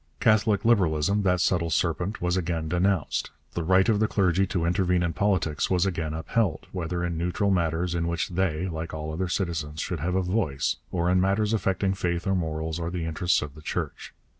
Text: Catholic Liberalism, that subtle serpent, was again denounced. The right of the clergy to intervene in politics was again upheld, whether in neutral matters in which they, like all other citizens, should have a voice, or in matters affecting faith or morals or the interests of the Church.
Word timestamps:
Catholic 0.19 0.65
Liberalism, 0.65 1.21
that 1.21 1.41
subtle 1.41 1.69
serpent, 1.69 2.23
was 2.23 2.35
again 2.35 2.67
denounced. 2.67 3.29
The 3.53 3.61
right 3.61 3.87
of 3.87 3.99
the 3.99 4.07
clergy 4.07 4.47
to 4.47 4.65
intervene 4.65 5.03
in 5.03 5.13
politics 5.13 5.69
was 5.69 5.85
again 5.85 6.15
upheld, 6.15 6.65
whether 6.71 7.03
in 7.05 7.19
neutral 7.19 7.51
matters 7.51 7.93
in 7.93 8.07
which 8.07 8.29
they, 8.29 8.67
like 8.67 8.95
all 8.95 9.13
other 9.13 9.27
citizens, 9.29 9.79
should 9.79 9.99
have 9.99 10.15
a 10.15 10.23
voice, 10.23 10.77
or 10.91 11.07
in 11.11 11.21
matters 11.21 11.53
affecting 11.53 11.93
faith 11.93 12.25
or 12.25 12.33
morals 12.33 12.79
or 12.79 12.89
the 12.89 13.05
interests 13.05 13.43
of 13.43 13.53
the 13.53 13.61
Church. 13.61 14.11